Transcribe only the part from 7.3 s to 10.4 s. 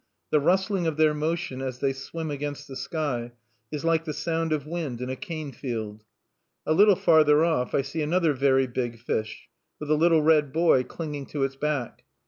off I see another very big fish, with a little